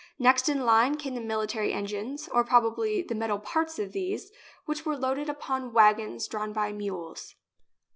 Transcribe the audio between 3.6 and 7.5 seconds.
of these, which were loaded upon waggons drawn by mules.